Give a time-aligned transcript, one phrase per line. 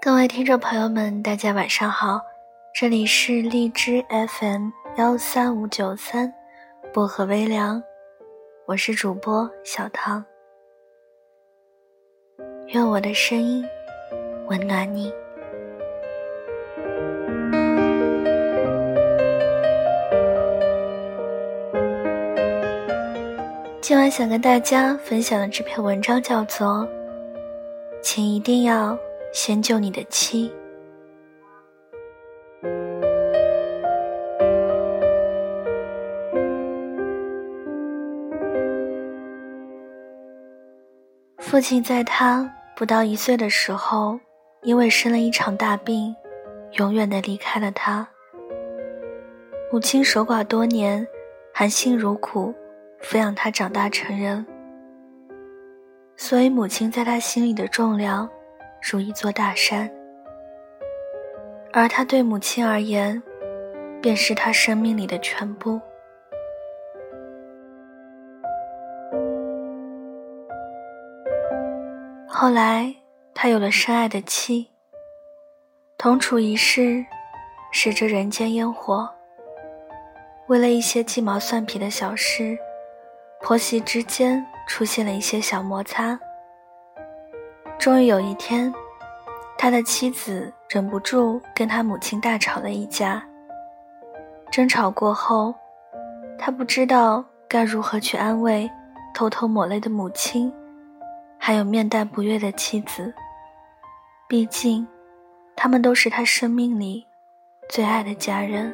[0.00, 2.20] 各位听众朋友们，大家晚上好，
[2.72, 6.32] 这里是荔枝 FM 幺三五九三，
[6.94, 7.82] 薄荷微凉，
[8.66, 10.24] 我是主播小唐，
[12.68, 13.66] 愿我的声音
[14.46, 15.12] 温暖你。
[23.80, 26.68] 今晚想跟大家分享的这篇文章叫做
[28.00, 28.96] 《请一定要
[29.40, 30.50] 先救你的妻》。
[41.38, 44.18] 父亲在他不到一岁的时候，
[44.62, 46.12] 因为生了一场大病，
[46.72, 48.08] 永远的离开了他。
[49.70, 51.06] 母亲守寡多年，
[51.54, 52.52] 含辛茹苦。
[53.00, 54.44] 抚养他长大成人，
[56.16, 58.28] 所以母亲在他心里的重量
[58.80, 59.90] 如一座大山，
[61.72, 63.22] 而他对母亲而言，
[64.00, 65.80] 便是他生命里的全部。
[72.26, 72.94] 后来，
[73.34, 74.70] 他有了深爱的妻，
[75.96, 77.04] 同处一室，
[77.72, 79.08] 使着人间烟火。
[80.46, 82.58] 为了一些鸡毛蒜皮的小事。
[83.40, 86.18] 婆媳之间出现了一些小摩擦。
[87.88, 88.70] 终于有一天，
[89.56, 93.26] 他的妻子忍不住跟他母亲大吵了一架。
[94.52, 95.54] 争吵过后，
[96.38, 98.70] 他不知道该如何去安慰
[99.14, 100.52] 偷偷抹泪的母亲，
[101.38, 103.10] 还有面带不悦的妻子。
[104.28, 104.86] 毕竟，
[105.56, 107.06] 他们都是他生命里
[107.70, 108.70] 最爱的家人。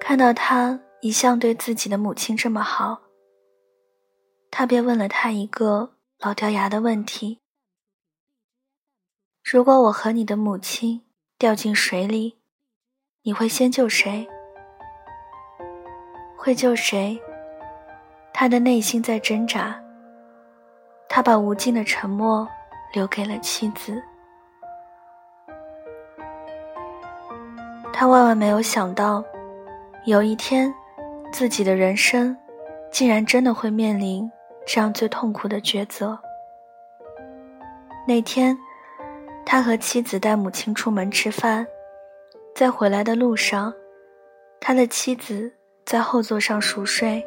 [0.00, 0.80] 看到他。
[1.02, 3.00] 一向对自己的母亲这么好，
[4.54, 7.40] 他便问了他一个老掉牙的问题
[9.42, 11.02] ：“如果我和你的母亲
[11.38, 12.38] 掉进水里，
[13.22, 14.28] 你会先救谁？
[16.36, 17.18] 会救谁？”
[18.34, 19.82] 他的内心在挣扎，
[21.08, 22.46] 他把无尽的沉默
[22.92, 24.00] 留给了妻子。
[27.90, 29.24] 他万万没有想到，
[30.04, 30.72] 有一天。
[31.32, 32.36] 自己的人生，
[32.90, 34.30] 竟然真的会面临
[34.66, 36.18] 这样最痛苦的抉择。
[38.06, 38.56] 那天，
[39.44, 41.66] 他和妻子带母亲出门吃饭，
[42.54, 43.72] 在回来的路上，
[44.60, 45.52] 他的妻子
[45.84, 47.24] 在后座上熟睡。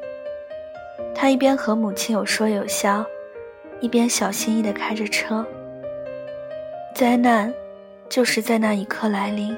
[1.13, 3.05] 他一边和母亲有说有笑，
[3.79, 5.45] 一边小心翼翼地开着车。
[6.93, 7.53] 灾难，
[8.09, 9.55] 就是在那一刻来临。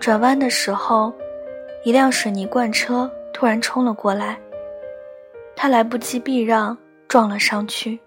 [0.00, 1.12] 转弯的时候。
[1.82, 4.38] 一辆水泥罐车突然冲了过来，
[5.62, 6.74] 他来不及避让，
[7.06, 8.00] 撞了上去。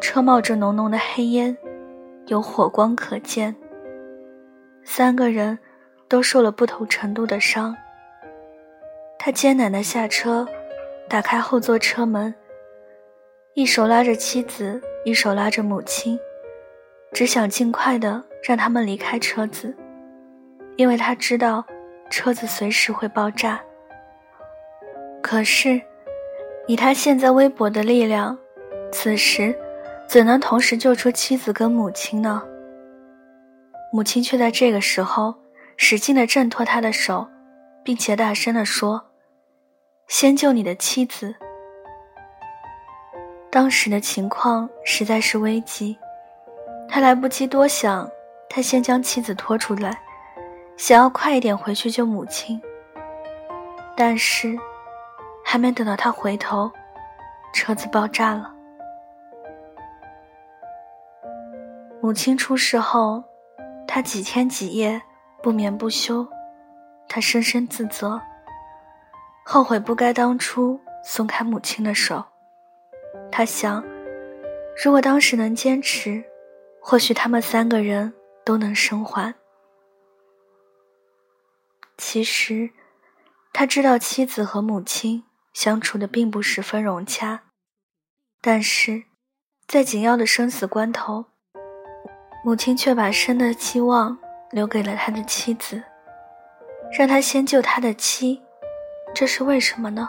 [0.00, 1.54] 车冒着浓浓的黑烟，
[2.28, 3.54] 有火光可见。
[4.84, 5.58] 三个人
[6.08, 7.76] 都受了不同程度的伤。
[9.18, 10.48] 他艰难地下车，
[11.10, 12.34] 打开后座车门，
[13.52, 16.18] 一手拉着妻子，一手拉着母亲，
[17.12, 19.76] 只想尽快的让他们离开车子。
[20.76, 21.62] 因为他知道
[22.08, 23.60] 车子随时会爆炸，
[25.22, 25.80] 可是
[26.66, 28.36] 以他现在微薄的力量，
[28.92, 29.54] 此时
[30.06, 32.42] 怎能同时救出妻子跟母亲呢？
[33.92, 35.34] 母亲却在这个时候
[35.76, 37.26] 使劲地挣脱他的手，
[37.82, 39.02] 并且大声地说
[40.08, 41.34] ：“先救你的妻子。”
[43.50, 45.98] 当时的情况实在是危急，
[46.88, 48.10] 他来不及多想，
[48.48, 49.98] 他先将妻子拖出来。
[50.76, 52.60] 想要快一点回去救母亲，
[53.96, 54.56] 但是
[55.50, 56.70] 还没等到他回头，
[57.54, 58.54] 车子爆炸了。
[62.02, 63.24] 母亲出事后，
[63.86, 65.00] 他几天几夜
[65.42, 66.28] 不眠不休，
[67.08, 68.20] 他深深自责，
[69.42, 72.22] 后悔不该当初松开母亲的手。
[73.32, 73.82] 他想，
[74.84, 76.22] 如果当时能坚持，
[76.78, 78.12] 或许他们三个人
[78.44, 79.34] 都能生还。
[81.96, 82.68] 其实，
[83.54, 85.24] 他知道妻子和母亲
[85.58, 87.40] 相处的并不十分融洽，
[88.40, 89.02] 但是，
[89.66, 91.24] 在紧要的生死关头，
[92.44, 94.16] 母亲却把生的期望
[94.52, 95.82] 留给了他的妻子，
[96.96, 98.40] 让他先救他的妻，
[99.12, 100.08] 这是为什么呢？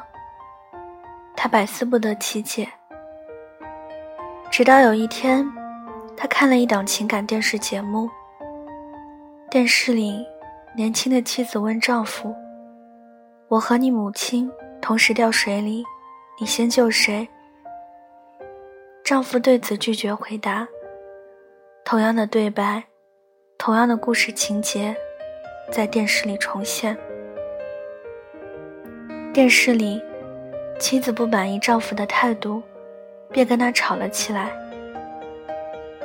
[1.36, 2.70] 他百思不得其解。
[4.52, 5.52] 直到有一天，
[6.16, 8.08] 他看了一档情感电视节目，
[9.50, 10.24] 电视里。
[10.76, 12.36] 年轻的妻子问丈夫
[13.50, 14.48] ：“我和你母亲
[14.82, 15.84] 同时掉水里，
[16.40, 17.28] 你先救谁？”
[19.04, 20.68] 丈夫对此拒绝回答。
[21.84, 22.84] 同样的对白，
[23.58, 24.96] 同样的故事情节，
[25.72, 26.96] 在电视里重现。
[29.34, 30.02] 电视里，
[30.80, 32.62] 妻子不满意丈夫的态度，
[33.32, 34.52] 便跟他吵了起来。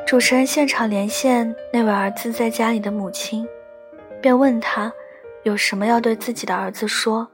[0.07, 3.47] 主持人现场连线那位儿子在家里的母亲，
[4.21, 4.93] 便问他
[5.43, 7.29] 有什么要对自己的儿子说。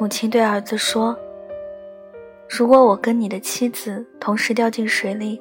[0.00, 1.14] 母亲对儿子说
[2.48, 5.38] ：“如果我跟你的妻子同时掉进水里。”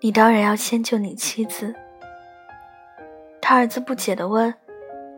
[0.00, 1.74] 你当然要先救你妻子。
[3.40, 4.54] 他儿子不解地问：“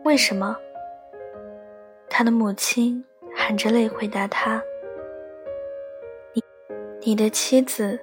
[0.05, 0.57] 为什么？”
[2.09, 3.05] 他的母亲
[3.35, 4.59] 含着泪回答他
[6.33, 6.43] ：“你，
[7.01, 7.99] 你的妻子，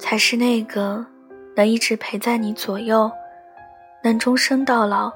[0.00, 1.06] 才是那个
[1.54, 3.08] 能一直陪在你左右，
[4.02, 5.12] 能终生到老，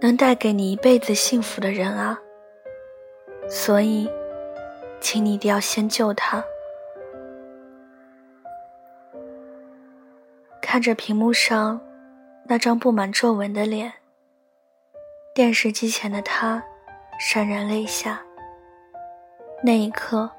[0.00, 2.16] 能带给你一辈子幸福的人啊。
[3.50, 4.08] 所以，
[5.00, 6.44] 请你一定要先救他。”
[10.62, 11.80] 看着屏幕上
[12.44, 13.92] 那张布满皱纹的脸，
[15.34, 16.62] 电视机前的他
[17.20, 18.22] 潸然泪下。
[19.64, 20.30] 那一刻，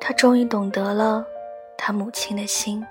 [0.00, 1.26] 他终于懂得了
[1.76, 2.82] 他母亲的心。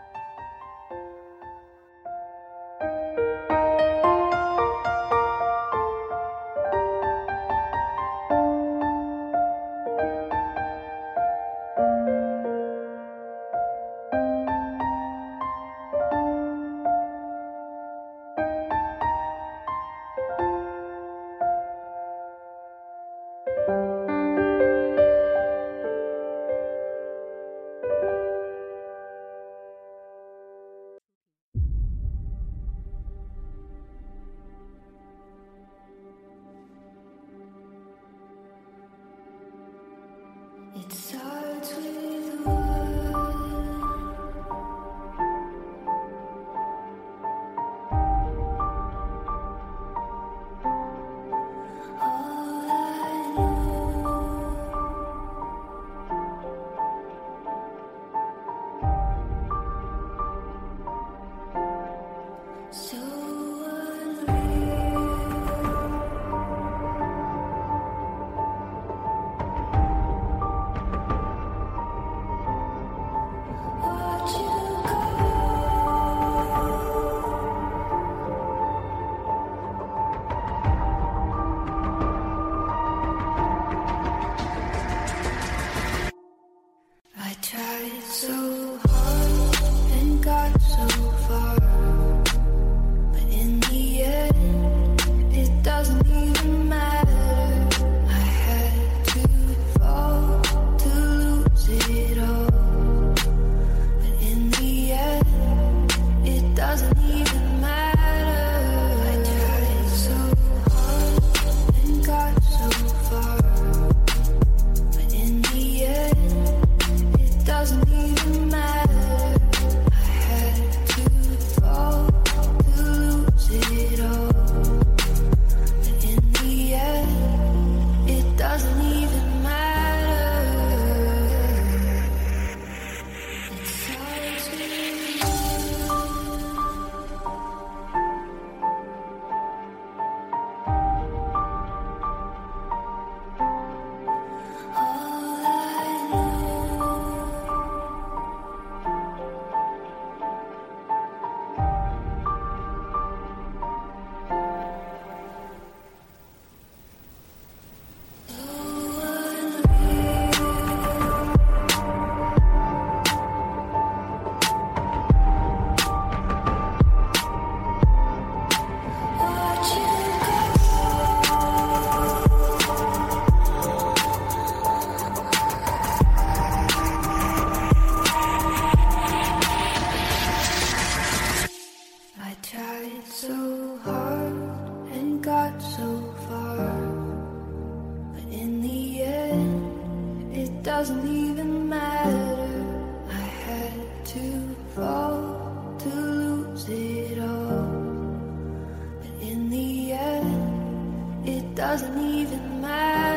[201.63, 203.12] Doesn't even matter.